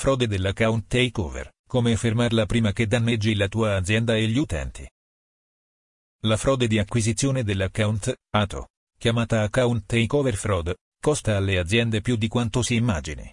Frode 0.00 0.26
dell'account 0.26 0.86
takeover, 0.86 1.52
come 1.68 1.94
fermarla 1.94 2.46
prima 2.46 2.72
che 2.72 2.86
danneggi 2.86 3.34
la 3.34 3.48
tua 3.48 3.76
azienda 3.76 4.16
e 4.16 4.28
gli 4.28 4.38
utenti. 4.38 4.88
La 6.22 6.38
frode 6.38 6.66
di 6.68 6.78
acquisizione 6.78 7.44
dell'account, 7.44 8.14
ATO, 8.30 8.68
chiamata 8.96 9.42
account 9.42 9.84
takeover 9.84 10.34
fraud, 10.36 10.74
costa 10.98 11.36
alle 11.36 11.58
aziende 11.58 12.00
più 12.00 12.16
di 12.16 12.28
quanto 12.28 12.62
si 12.62 12.76
immagini. 12.76 13.30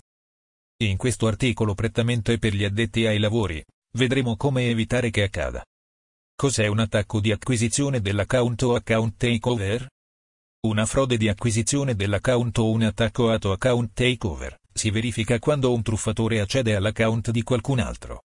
In 0.82 0.98
questo 0.98 1.28
articolo 1.28 1.74
prettamente 1.74 2.38
per 2.38 2.54
gli 2.54 2.66
addetti 2.66 3.06
ai 3.06 3.20
lavori, 3.20 3.64
vedremo 3.94 4.36
come 4.36 4.68
evitare 4.68 5.10
che 5.10 5.24
accada. 5.24 5.64
Cos'è 6.36 6.68
un 6.68 6.80
attacco 6.80 7.22
di 7.22 7.32
acquisizione 7.32 8.02
dell'account 8.02 8.62
o 8.64 8.76
account 8.76 9.16
takeover? 9.16 9.88
Una 10.66 10.86
frode 10.86 11.16
di 11.16 11.30
acquisizione 11.30 11.96
dell'account 11.96 12.58
o 12.58 12.70
un 12.72 12.82
attacco 12.82 13.32
ATO 13.32 13.54
account 13.54 13.94
takeover 13.94 14.60
si 14.78 14.90
verifica 14.90 15.40
quando 15.40 15.74
un 15.74 15.82
truffatore 15.82 16.40
accede 16.40 16.76
all'account 16.76 17.32
di 17.32 17.44
qualcun 17.44 17.80
altro. 17.80 18.24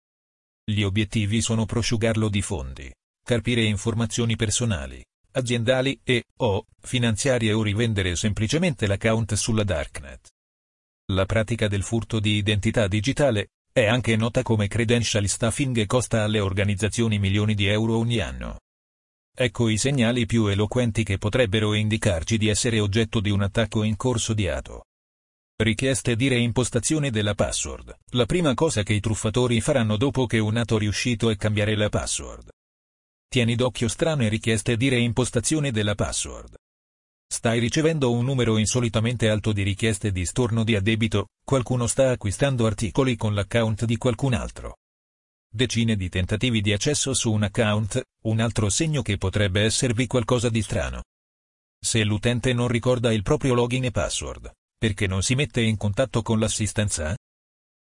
Gli 0.65 0.83
obiettivi 0.83 1.41
sono 1.41 1.67
prosciugarlo 1.67 2.29
di 2.29 2.41
fondi, 2.41 2.95
carpire 3.23 3.65
informazioni 3.65 4.37
personali, 4.37 5.05
aziendali 5.33 5.99
e, 6.05 6.25
o, 6.37 6.67
finanziarie 6.81 7.53
o 7.53 7.63
rivendere 7.63 8.15
semplicemente 8.15 8.87
l'account 8.87 9.35
sulla 9.35 9.65
darknet. 9.65 10.31
La 11.13 11.27
pratica 11.27 11.69
del 11.69 11.83
furto 11.83 12.21
di 12.21 12.37
identità 12.37 12.87
digitale 12.87 13.49
è 13.73 13.87
anche 13.87 14.15
nota 14.17 14.43
come 14.43 14.69
credential 14.69 15.27
stuffing 15.27 15.77
e 15.79 15.87
costa 15.87 16.23
alle 16.23 16.39
organizzazioni 16.39 17.19
milioni 17.19 17.55
di 17.55 17.67
euro 17.67 17.99
ogni 17.99 18.21
anno. 18.21 18.61
Ecco 19.37 19.69
i 19.69 19.77
segnali 19.77 20.27
più 20.27 20.47
eloquenti 20.47 21.03
che 21.03 21.19
potrebbero 21.19 21.75
indicarci 21.75 22.39
di 22.39 22.49
essere 22.49 22.79
oggetto 22.79 23.19
di 23.19 23.31
un 23.31 23.43
attacco 23.43 23.83
in 23.83 23.97
corso 23.97 24.33
di 24.33 24.49
ato. 24.49 24.85
Richieste 25.57 26.17
di 26.17 26.27
reimpostazione 26.27 27.13
della 27.13 27.35
password. 27.35 27.97
La 28.15 28.27
prima 28.27 28.55
cosa 28.55 28.83
che 28.83 28.93
i 28.93 28.99
truffatori 28.99 29.61
faranno 29.61 29.97
dopo 29.97 30.27
che 30.27 30.41
un 30.41 30.57
atto 30.57 30.79
riuscito 30.79 31.31
è 31.31 31.37
cambiare 31.37 31.77
la 31.77 31.89
password. 31.89 32.51
Tieni 33.29 33.55
d'occhio 33.55 33.87
strane 33.87 34.29
richieste 34.29 34.77
di 34.77 34.89
reimpostazione 34.89 35.71
della 35.71 35.95
password. 35.95 36.57
Stai 37.33 37.61
ricevendo 37.61 38.11
un 38.11 38.25
numero 38.25 38.59
insolitamente 38.59 39.29
alto 39.29 39.53
di 39.53 39.63
richieste 39.63 40.11
di 40.11 40.27
storno 40.27 40.65
di 40.65 40.75
addebito, 40.75 41.29
qualcuno 41.45 41.87
sta 41.87 42.11
acquistando 42.11 42.67
articoli 42.67 43.15
con 43.15 43.33
l'account 43.33 43.85
di 43.85 43.97
qualcun 43.97 44.35
altro. 44.35 44.79
Decine 45.49 45.95
di 45.95 46.09
tentativi 46.09 46.63
di 46.63 46.73
accesso 46.73 47.15
su 47.15 47.31
un 47.31 47.45
account, 47.45 48.03
un 48.25 48.41
altro 48.41 48.69
segno 48.71 49.03
che 49.03 49.19
potrebbe 49.19 49.63
esservi 49.63 50.09
qualcosa 50.09 50.49
di 50.49 50.63
strano. 50.63 51.05
Se 51.79 52.03
l'utente 52.03 52.53
non 52.53 52.67
ricorda 52.67 53.13
il 53.13 53.23
proprio 53.23 53.55
login 53.55 53.85
e 53.85 53.93
password, 53.93 54.53
perché 54.85 55.07
non 55.07 55.23
si 55.23 55.35
mette 55.35 55.63
in 55.63 55.79
contatto 55.79 56.21
con 56.21 56.39
l'assistenza? 56.39 57.17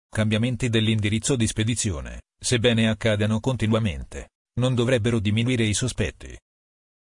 Cambiamenti 0.09 0.69
dell'indirizzo 0.69 1.35
di 1.35 1.47
spedizione, 1.47 2.21
sebbene 2.39 2.87
accadano 2.87 3.41
continuamente, 3.41 4.29
non 4.61 4.73
dovrebbero 4.73 5.19
diminuire 5.19 5.65
i 5.65 5.73
sospetti. 5.73 6.33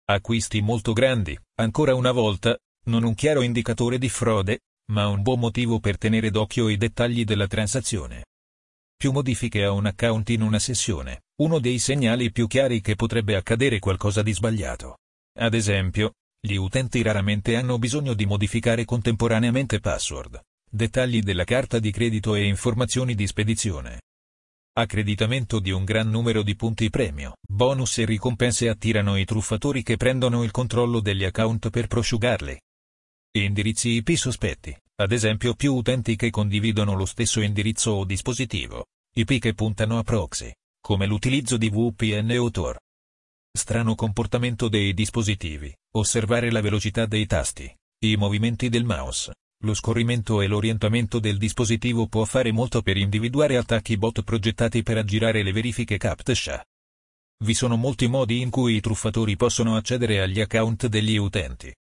Acquisti 0.05 0.61
molto 0.61 0.93
grandi, 0.93 1.35
ancora 1.55 1.95
una 1.95 2.11
volta, 2.11 2.55
non 2.85 3.05
un 3.05 3.15
chiaro 3.15 3.41
indicatore 3.41 3.97
di 3.97 4.07
frode, 4.07 4.59
ma 4.91 5.07
un 5.07 5.23
buon 5.23 5.39
motivo 5.39 5.79
per 5.79 5.97
tenere 5.97 6.29
d'occhio 6.29 6.69
i 6.69 6.77
dettagli 6.77 7.23
della 7.23 7.47
transazione. 7.47 8.25
Più 8.95 9.11
modifiche 9.11 9.63
a 9.63 9.71
un 9.71 9.87
account 9.87 10.29
in 10.29 10.43
una 10.43 10.59
sessione, 10.59 11.23
uno 11.41 11.57
dei 11.57 11.79
segnali 11.79 12.31
più 12.31 12.45
chiari 12.45 12.81
che 12.81 12.93
potrebbe 12.93 13.35
accadere 13.35 13.79
qualcosa 13.79 14.21
di 14.21 14.31
sbagliato. 14.31 14.97
Ad 15.39 15.55
esempio, 15.55 16.13
gli 16.47 16.55
utenti 16.55 17.01
raramente 17.01 17.57
hanno 17.57 17.77
bisogno 17.77 18.13
di 18.13 18.25
modificare 18.25 18.85
contemporaneamente 18.85 19.81
password, 19.81 20.41
dettagli 20.69 21.19
della 21.19 21.43
carta 21.43 21.77
di 21.77 21.91
credito 21.91 22.35
e 22.35 22.45
informazioni 22.45 23.15
di 23.15 23.27
spedizione. 23.27 24.03
Accreditamento 24.77 25.59
di 25.59 25.71
un 25.71 25.83
gran 25.83 26.09
numero 26.09 26.43
di 26.43 26.55
punti 26.55 26.89
premio, 26.89 27.33
bonus 27.45 27.97
e 27.97 28.05
ricompense 28.05 28.69
attirano 28.69 29.17
i 29.17 29.25
truffatori 29.25 29.83
che 29.83 29.97
prendono 29.97 30.43
il 30.43 30.51
controllo 30.51 31.01
degli 31.01 31.25
account 31.25 31.69
per 31.69 31.87
prosciugarli. 31.87 32.57
Indirizzi 33.37 33.89
IP 33.89 34.11
sospetti, 34.11 34.73
ad 35.01 35.11
esempio 35.11 35.53
più 35.53 35.73
utenti 35.73 36.15
che 36.15 36.29
condividono 36.29 36.93
lo 36.93 37.05
stesso 37.05 37.41
indirizzo 37.41 37.91
o 37.91 38.05
dispositivo, 38.05 38.85
IP 39.15 39.39
che 39.39 39.53
puntano 39.53 39.97
a 39.97 40.03
proxy, 40.03 40.51
come 40.79 41.07
l'utilizzo 41.07 41.57
di 41.57 41.69
VPN 41.69 42.37
o 42.39 42.49
Tor. 42.51 42.77
Strano 43.57 43.95
comportamento 43.95 44.69
dei 44.69 44.93
dispositivi, 44.93 45.75
osservare 45.95 46.51
la 46.51 46.61
velocità 46.61 47.07
dei 47.07 47.25
tasti, 47.25 47.69
i 48.05 48.15
movimenti 48.15 48.69
del 48.69 48.85
mouse, 48.85 49.33
lo 49.63 49.73
scorrimento 49.73 50.41
e 50.41 50.47
l'orientamento 50.47 51.17
del 51.17 51.39
dispositivo 51.39 52.05
può 52.05 52.23
fare 52.25 52.51
molto 52.51 52.83
per 52.83 52.95
individuare 52.95 53.57
attacchi 53.57 53.97
bot 53.97 54.21
progettati 54.21 54.83
per 54.83 54.97
aggirare 54.97 55.41
le 55.41 55.51
verifiche 55.51 55.97
CAPTCHA. 55.97 56.63
Vi 57.43 57.53
sono 57.55 57.75
molti 57.75 58.07
modi 58.07 58.41
in 58.41 58.51
cui 58.51 58.75
i 58.75 58.79
truffatori 58.79 59.35
possono 59.35 59.75
accedere 59.75 60.21
agli 60.21 60.39
account 60.39 60.85
degli 60.85 61.17
utenti. 61.17 61.73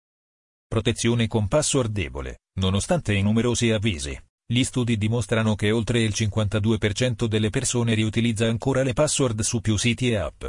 Protezione 0.66 1.28
con 1.28 1.48
password 1.48 1.92
debole, 1.92 2.38
nonostante 2.58 3.14
i 3.14 3.22
numerosi 3.22 3.70
avvisi. 3.70 4.18
Gli 4.48 4.64
studi 4.64 4.96
dimostrano 4.96 5.54
che 5.54 5.70
oltre 5.70 6.00
il 6.00 6.14
52% 6.16 7.26
delle 7.26 7.50
persone 7.50 7.92
riutilizza 7.92 8.46
ancora 8.46 8.82
le 8.82 8.94
password 8.94 9.40
su 9.40 9.60
più 9.60 9.76
siti 9.76 10.10
e 10.10 10.16
app. 10.16 10.44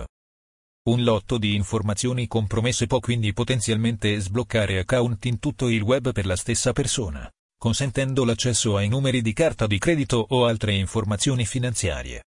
Un 0.88 1.04
lotto 1.04 1.38
di 1.38 1.54
informazioni 1.54 2.28
compromesse 2.28 2.88
può 2.88 3.02
quindi 3.02 3.34
potenzialmente 3.34 4.18
sbloccare 4.22 4.80
account 4.80 5.26
in 5.26 5.38
tutto 5.38 5.68
il 5.68 5.82
web 5.82 6.14
per 6.14 6.26
la 6.26 6.38
stessa 6.38 6.72
persona, 6.72 7.30
consentendo 7.58 8.24
l'accesso 8.24 8.78
ai 8.78 8.88
numeri 8.88 9.22
di 9.22 9.34
carta 9.34 9.68
di 9.68 9.80
credito 9.80 10.26
o 10.30 10.46
altre 10.46 10.76
informazioni 10.76 11.46
finanziarie. 11.46 12.24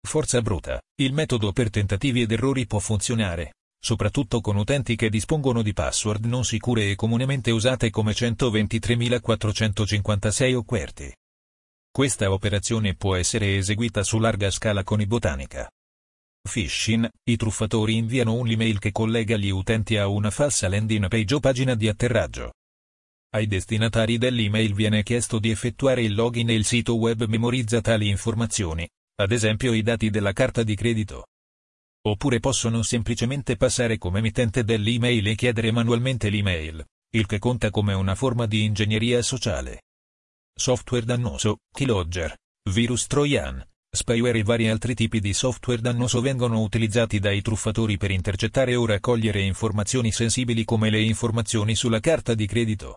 Forza 0.00 0.40
bruta, 0.40 0.80
il 1.02 1.12
metodo 1.12 1.52
per 1.52 1.68
tentativi 1.68 2.22
ed 2.22 2.32
errori 2.32 2.66
può 2.66 2.78
funzionare, 2.78 3.56
soprattutto 3.78 4.40
con 4.40 4.56
utenti 4.56 4.96
che 4.96 5.10
dispongono 5.10 5.60
di 5.60 5.74
password 5.74 6.24
non 6.24 6.46
sicure 6.46 6.88
e 6.88 6.94
comunemente 6.94 7.50
usate 7.50 7.90
come 7.90 8.12
123.456 8.12 10.54
o 10.54 10.64
QWERTY. 10.64 11.12
Questa 11.92 12.32
operazione 12.32 12.94
può 12.94 13.16
essere 13.16 13.58
eseguita 13.58 14.02
su 14.02 14.18
larga 14.18 14.50
scala 14.50 14.82
con 14.82 15.02
i 15.02 15.06
Botanica. 15.06 15.68
Phishing, 16.48 17.08
i 17.24 17.36
truffatori 17.36 17.96
inviano 17.96 18.34
un'email 18.34 18.78
che 18.78 18.90
collega 18.90 19.36
gli 19.36 19.50
utenti 19.50 19.96
a 19.96 20.08
una 20.08 20.30
falsa 20.30 20.68
landing 20.68 21.08
page 21.08 21.34
o 21.34 21.40
pagina 21.40 21.74
di 21.74 21.88
atterraggio. 21.88 22.52
Ai 23.34 23.46
destinatari 23.46 24.18
dell'email 24.18 24.74
viene 24.74 25.02
chiesto 25.02 25.38
di 25.38 25.50
effettuare 25.50 26.02
il 26.02 26.14
login 26.14 26.50
e 26.50 26.54
il 26.54 26.64
sito 26.64 26.96
web 26.96 27.24
memorizza 27.26 27.80
tali 27.80 28.08
informazioni, 28.08 28.86
ad 29.20 29.32
esempio 29.32 29.72
i 29.72 29.82
dati 29.82 30.10
della 30.10 30.32
carta 30.32 30.62
di 30.62 30.74
credito. 30.74 31.28
Oppure 32.04 32.40
possono 32.40 32.82
semplicemente 32.82 33.56
passare 33.56 33.96
come 33.96 34.18
emittente 34.18 34.64
dell'email 34.64 35.28
e 35.28 35.34
chiedere 35.36 35.70
manualmente 35.70 36.28
l'email, 36.28 36.84
il 37.14 37.26
che 37.26 37.38
conta 37.38 37.70
come 37.70 37.94
una 37.94 38.14
forma 38.14 38.46
di 38.46 38.64
ingegneria 38.64 39.22
sociale. 39.22 39.82
Software 40.54 41.06
dannoso, 41.06 41.60
keylogger, 41.72 42.36
virus 42.70 43.06
trojan, 43.06 43.64
Spyware 43.94 44.38
e 44.38 44.42
vari 44.42 44.70
altri 44.70 44.94
tipi 44.94 45.20
di 45.20 45.34
software 45.34 45.82
dannoso 45.82 46.22
vengono 46.22 46.62
utilizzati 46.62 47.18
dai 47.18 47.42
truffatori 47.42 47.98
per 47.98 48.10
intercettare 48.10 48.74
o 48.74 48.86
raccogliere 48.86 49.42
informazioni 49.42 50.10
sensibili 50.10 50.64
come 50.64 50.88
le 50.88 51.02
informazioni 51.02 51.74
sulla 51.74 52.00
carta 52.00 52.32
di 52.32 52.46
credito. 52.46 52.96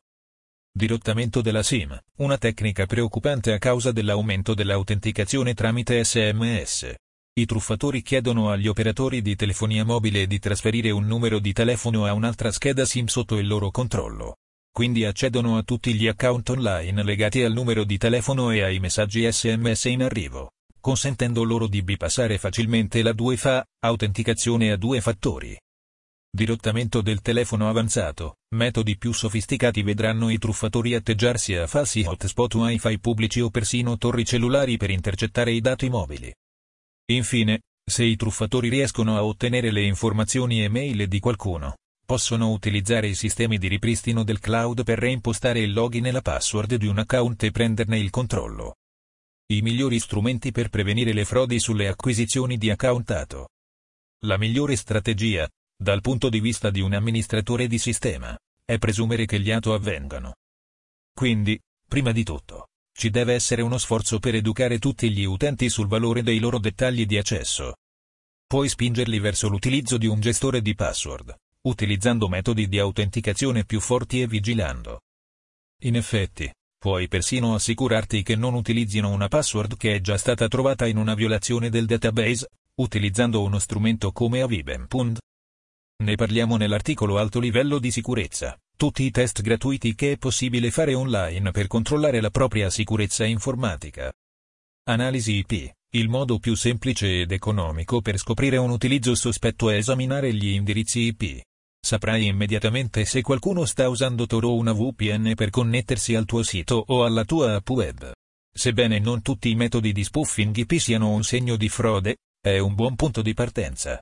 Dirottamento 0.72 1.42
della 1.42 1.64
SIM, 1.64 2.00
una 2.20 2.38
tecnica 2.38 2.86
preoccupante 2.86 3.52
a 3.52 3.58
causa 3.58 3.92
dell'aumento 3.92 4.54
dell'autenticazione 4.54 5.54
tramite 5.54 6.02
SMS. 6.02 6.94
I 7.34 7.46
truffatori 7.46 8.02
chiedono 8.02 8.50
agli 8.50 8.70
operatori 8.70 9.22
di 9.22 9.36
telefonia 9.36 9.84
mobile 9.84 10.26
di 10.28 10.40
trasferire 10.40 10.92
un 10.92 11.06
numero 11.06 11.40
di 11.40 11.52
telefono 11.52 12.06
a 12.06 12.14
un'altra 12.14 12.54
scheda 12.54 12.86
SIM 12.86 13.08
sotto 13.08 13.38
il 13.38 13.48
loro 13.48 13.70
controllo. 13.70 14.38
Quindi 14.72 15.04
accedono 15.04 15.58
a 15.58 15.64
tutti 15.64 15.94
gli 15.94 16.08
account 16.08 16.52
online 16.52 17.04
legati 17.04 17.44
al 17.44 17.52
numero 17.52 17.84
di 17.84 17.98
telefono 17.98 18.50
e 18.52 18.62
ai 18.62 18.80
messaggi 18.80 19.30
SMS 19.30 19.84
in 19.86 20.02
arrivo 20.02 20.52
consentendo 20.86 21.42
loro 21.42 21.66
di 21.66 21.82
bypassare 21.82 22.38
facilmente 22.38 23.02
la 23.02 23.10
2FA, 23.10 23.60
autenticazione 23.80 24.70
a 24.70 24.76
due 24.76 25.02
fattori. 25.02 25.60
Dirottamento 26.32 27.02
del 27.02 27.22
telefono 27.22 27.68
avanzato, 27.68 28.36
metodi 28.54 28.96
più 28.96 29.12
sofisticati 29.12 29.82
vedranno 29.82 30.30
i 30.30 30.38
truffatori 30.38 30.94
atteggiarsi 30.94 31.56
a 31.56 31.66
falsi 31.66 32.04
hotspot 32.06 32.54
wifi 32.54 33.00
pubblici 33.00 33.42
o 33.42 33.50
persino 33.50 33.98
torri 33.98 34.24
cellulari 34.26 34.78
per 34.78 34.92
intercettare 34.92 35.54
i 35.54 35.60
dati 35.60 35.90
mobili. 35.90 36.32
Infine, 37.14 37.62
se 37.84 38.04
i 38.04 38.16
truffatori 38.16 38.70
riescono 38.70 39.18
a 39.18 39.26
ottenere 39.26 39.72
le 39.72 39.82
informazioni 39.82 40.64
e 40.64 40.70
mail 40.70 41.08
di 41.08 41.20
qualcuno, 41.20 41.78
possono 42.06 42.52
utilizzare 42.52 43.08
i 43.08 43.16
sistemi 43.16 43.58
di 43.58 43.70
ripristino 43.70 44.24
del 44.24 44.40
cloud 44.40 44.84
per 44.84 45.00
reimpostare 45.00 45.62
il 45.62 45.74
login 45.74 46.06
e 46.06 46.12
la 46.12 46.22
password 46.22 46.76
di 46.76 46.86
un 46.86 47.00
account 47.00 47.42
e 47.42 47.50
prenderne 47.50 47.98
il 47.98 48.12
controllo. 48.12 48.76
I 49.48 49.62
migliori 49.62 50.00
strumenti 50.00 50.52
per 50.52 50.70
prevenire 50.70 51.14
le 51.14 51.24
frodi 51.24 51.60
sulle 51.60 51.88
acquisizioni 51.88 52.58
di 52.58 52.72
accountato. 52.72 53.50
La 54.26 54.40
migliore 54.40 54.76
strategia, 54.76 55.48
dal 55.78 56.02
punto 56.02 56.30
di 56.30 56.40
vista 56.40 56.72
di 56.72 56.82
un 56.82 56.94
amministratore 56.94 57.68
di 57.68 57.78
sistema, 57.78 58.36
è 58.66 58.80
presumere 58.80 59.28
che 59.28 59.40
gli 59.40 59.52
ATO 59.52 59.76
avvengano. 59.76 60.38
Quindi, 61.14 61.62
prima 61.88 62.12
di 62.12 62.24
tutto, 62.24 62.70
ci 62.92 63.12
deve 63.12 63.36
essere 63.36 63.62
uno 63.62 63.78
sforzo 63.78 64.18
per 64.18 64.34
educare 64.34 64.80
tutti 64.80 65.12
gli 65.12 65.26
utenti 65.26 65.70
sul 65.70 65.86
valore 65.86 66.24
dei 66.24 66.40
loro 66.40 66.58
dettagli 66.58 67.06
di 67.06 67.20
accesso. 67.20 67.76
Puoi 68.48 68.68
spingerli 68.68 69.20
verso 69.20 69.48
l'utilizzo 69.48 70.00
di 70.00 70.08
un 70.08 70.20
gestore 70.20 70.64
di 70.64 70.74
password, 70.74 71.36
utilizzando 71.68 72.28
metodi 72.28 72.68
di 72.68 72.80
autenticazione 72.80 73.64
più 73.64 73.80
forti 73.80 74.22
e 74.22 74.28
vigilando. 74.28 75.02
In 75.84 75.98
effetti, 75.98 76.52
puoi 76.78 77.08
persino 77.08 77.56
assicurarti 77.56 78.24
che 78.24 78.36
non 78.36 78.54
utilizzino 78.54 79.10
una 79.10 79.28
password 79.28 79.78
che 79.78 79.96
è 79.96 80.02
già 80.02 80.18
stata 80.18 80.48
trovata 80.48 80.86
in 80.86 80.98
una 80.98 81.14
violazione 81.14 81.70
del 81.70 81.86
database, 81.86 82.48
utilizzando 82.76 83.42
uno 83.42 83.60
strumento 83.60 84.12
come 84.12 84.42
Avibempund. 84.42 85.18
Ne 86.04 86.16
parliamo 86.16 86.58
nell'articolo 86.58 87.18
Alto 87.18 87.40
livello 87.40 87.80
di 87.80 87.90
sicurezza, 87.90 88.58
tutti 88.76 89.04
i 89.04 89.12
test 89.12 89.42
gratuiti 89.42 89.96
che 89.96 90.14
è 90.14 90.18
possibile 90.18 90.72
fare 90.72 90.94
online 90.94 91.52
per 91.52 91.68
controllare 91.68 92.20
la 92.22 92.30
propria 92.30 92.70
sicurezza 92.70 93.26
informatica. 93.26 94.12
Analisi 94.88 95.38
IP. 95.38 95.72
Il 95.96 96.10
modo 96.10 96.40
più 96.40 96.56
semplice 96.56 97.22
ed 97.22 97.32
economico 97.32 98.02
per 98.02 98.18
scoprire 98.18 98.58
un 98.58 98.70
utilizzo 98.70 99.16
sospetto 99.16 99.70
è 99.70 99.78
esaminare 99.78 100.34
gli 100.34 100.50
indirizzi 100.50 101.00
IP. 101.00 101.42
Saprai 101.86 102.26
immediatamente 102.26 103.06
se 103.06 103.22
qualcuno 103.22 103.64
sta 103.66 103.88
usando 103.90 104.26
Tor 104.26 104.46
o 104.46 104.56
una 104.56 104.74
VPN 104.74 105.34
per 105.36 105.52
connettersi 105.52 106.16
al 106.16 106.26
tuo 106.26 106.42
sito 106.42 106.84
o 106.88 107.06
alla 107.06 107.26
tua 107.26 107.54
app 107.54 107.70
web. 107.70 108.12
Sebbene 108.52 108.98
non 108.98 109.22
tutti 109.22 109.52
i 109.52 109.56
metodi 109.56 109.92
di 109.92 110.04
spoofing 110.04 110.58
IP 110.58 110.80
siano 110.80 111.12
un 111.12 111.24
segno 111.24 111.56
di 111.56 111.70
frode, 111.70 112.16
è 112.42 112.58
un 112.58 112.74
buon 112.74 112.96
punto 112.96 113.22
di 113.22 113.36
partenza. 113.36 114.02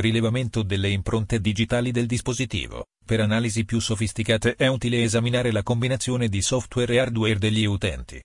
Rilevamento 0.00 0.64
delle 0.64 0.88
impronte 0.88 1.40
digitali 1.40 1.92
del 1.92 2.06
dispositivo. 2.06 2.86
Per 3.04 3.20
analisi 3.20 3.64
più 3.64 3.78
sofisticate 3.78 4.56
è 4.56 4.66
utile 4.66 5.04
esaminare 5.04 5.52
la 5.52 5.62
combinazione 5.62 6.28
di 6.28 6.42
software 6.42 6.92
e 6.92 6.98
hardware 6.98 7.38
degli 7.38 7.66
utenti. 7.66 8.20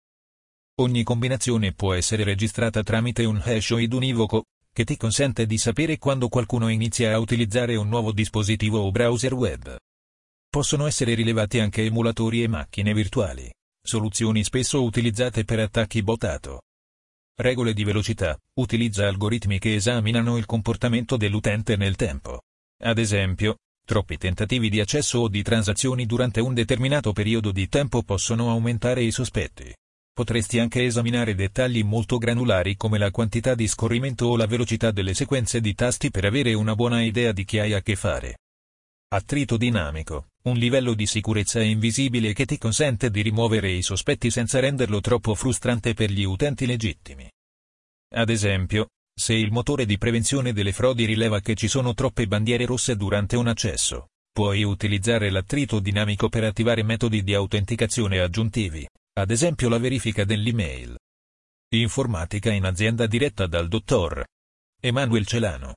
Ogni 0.79 1.03
combinazione 1.03 1.71
può 1.73 1.93
essere 1.93 2.23
registrata 2.23 2.81
tramite 2.81 3.25
un 3.25 3.39
hash 3.45 3.69
OID 3.69 3.93
univoco, 3.93 4.45
che 4.73 4.85
ti 4.85 4.95
consente 4.95 5.45
di 5.45 5.57
sapere 5.57 5.97
quando 5.97 6.29
qualcuno 6.29 6.69
inizia 6.69 7.13
a 7.13 7.19
utilizzare 7.19 7.75
un 7.75 7.89
nuovo 7.89 8.11
dispositivo 8.11 8.79
o 8.79 8.91
browser 8.91 9.33
web. 9.33 9.75
Possono 10.49 10.85
essere 10.85 11.13
rilevati 11.13 11.59
anche 11.59 11.83
emulatori 11.83 12.43
e 12.43 12.47
macchine 12.47 12.93
virtuali, 12.93 13.51
soluzioni 13.81 14.43
spesso 14.43 14.83
utilizzate 14.83 15.43
per 15.43 15.59
attacchi 15.59 16.01
botato. 16.03 16.61
Regole 17.37 17.73
di 17.73 17.83
velocità. 17.83 18.37
Utilizza 18.59 19.07
algoritmi 19.07 19.57
che 19.57 19.75
esaminano 19.75 20.37
il 20.37 20.45
comportamento 20.45 21.17
dell'utente 21.17 21.75
nel 21.75 21.95
tempo. 21.95 22.41
Ad 22.83 22.97
esempio, 22.97 23.57
troppi 23.83 24.17
tentativi 24.17 24.69
di 24.69 24.79
accesso 24.79 25.19
o 25.19 25.27
di 25.27 25.41
transazioni 25.41 26.05
durante 26.05 26.39
un 26.39 26.53
determinato 26.53 27.13
periodo 27.13 27.51
di 27.51 27.67
tempo 27.67 28.03
possono 28.03 28.49
aumentare 28.49 29.03
i 29.03 29.11
sospetti. 29.11 29.73
Potresti 30.13 30.59
anche 30.59 30.83
esaminare 30.83 31.35
dettagli 31.35 31.83
molto 31.83 32.17
granulari 32.17 32.75
come 32.75 32.97
la 32.97 33.11
quantità 33.11 33.55
di 33.55 33.67
scorrimento 33.67 34.25
o 34.25 34.35
la 34.35 34.45
velocità 34.45 34.91
delle 34.91 35.13
sequenze 35.13 35.61
di 35.61 35.73
tasti 35.73 36.11
per 36.11 36.25
avere 36.25 36.53
una 36.53 36.75
buona 36.75 37.01
idea 37.01 37.31
di 37.31 37.45
chi 37.45 37.59
hai 37.59 37.73
a 37.73 37.81
che 37.81 37.95
fare. 37.95 38.39
Attrito 39.13 39.55
dinamico, 39.57 40.27
un 40.43 40.57
livello 40.57 40.93
di 40.93 41.05
sicurezza 41.05 41.61
invisibile 41.61 42.33
che 42.33 42.45
ti 42.45 42.57
consente 42.57 43.09
di 43.09 43.21
rimuovere 43.21 43.71
i 43.71 43.81
sospetti 43.81 44.29
senza 44.29 44.59
renderlo 44.59 44.99
troppo 44.99 45.33
frustrante 45.33 45.93
per 45.93 46.11
gli 46.11 46.23
utenti 46.23 46.65
legittimi. 46.65 47.29
Ad 48.15 48.29
esempio, 48.29 48.87
se 49.13 49.33
il 49.33 49.51
motore 49.51 49.85
di 49.85 49.97
prevenzione 49.97 50.51
delle 50.51 50.71
frodi 50.73 51.05
rileva 51.05 51.39
che 51.39 51.55
ci 51.55 51.67
sono 51.67 51.93
troppe 51.93 52.27
bandiere 52.27 52.65
rosse 52.65 52.95
durante 52.95 53.35
un 53.35 53.47
accesso, 53.47 54.07
puoi 54.31 54.63
utilizzare 54.63 55.29
l'attrito 55.29 55.79
dinamico 55.79 56.27
per 56.27 56.43
attivare 56.43 56.83
metodi 56.83 57.23
di 57.23 57.33
autenticazione 57.33 58.19
aggiuntivi, 58.19 58.87
ad 59.13 59.29
esempio 59.29 59.67
la 59.67 59.77
verifica 59.77 60.23
dell'email. 60.23 60.97
Informatica 61.73 62.51
in 62.51 62.65
azienda 62.65 63.07
diretta 63.07 63.45
dal 63.45 63.67
dottor 63.67 64.25
Emanuel 64.79 65.25
Celano 65.25 65.75